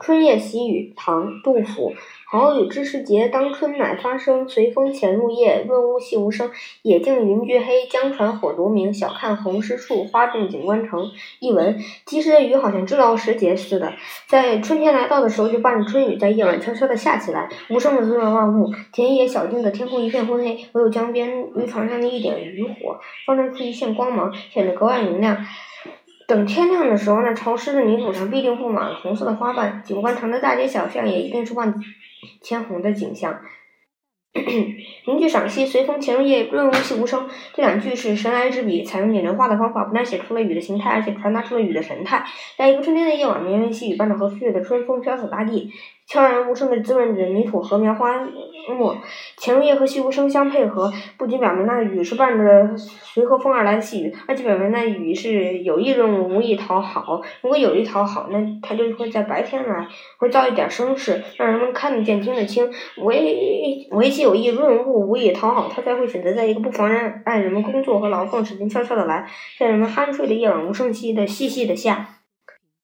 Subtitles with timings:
[0.00, 1.92] 春夜喜雨，唐·杜甫。
[2.26, 4.48] 好雨知时节，当春乃发生。
[4.48, 6.50] 随风潜入夜，润物细无声。
[6.82, 8.94] 野径云俱黑，江船火独明。
[8.94, 11.10] 晓看红湿处，花重锦官城。
[11.40, 13.92] 译文：及时的雨好像知道时节似的，
[14.26, 18.72] 在春天来到的时候就伴着春雨，在夜晚悄悄地下起来，无声的滋润万物。
[18.92, 25.36] 田野小径的天空一片昏黑，唯有江边渔船上的一点渔火，放射出一线光芒，显得格外明亮。
[26.30, 31.74] 等天亮的时候，那潮湿的泥土上必定布满了红色的花瓣，景观城的大街小巷也一定是万
[32.40, 33.40] 千红的景象。
[35.08, 37.28] 名句赏析：随风潜入夜，润物细无声。
[37.52, 42.24] 这两句是神来之笔，采用拟人化的方法，不但写出了雨的形态，而且传达出了雨的神态。
[42.56, 45.72] 在一个春天的夜晚，绵绵细雨伴着和煦的春风飘洒大地。
[46.06, 48.24] 悄然无声的滋润着泥土和棉花
[48.68, 48.96] 末，
[49.36, 57.20] 潜入夜和细无声相配合，不仅表明那雨是伴着随和风而来的细雨，而且表明那雨是有意润物，无意讨好。
[57.42, 62.70] 如果有意讨好，那它就会在白天来，会造一点声势，让人们看得见、听得清。
[62.98, 66.88] 唯唯其有意润物，无意讨好，它才会选择在一个不妨
[67.24, 72.19] 碍人们工作和劳动时间悄悄地来，在人们酣睡的夜晚无声息的细细的下。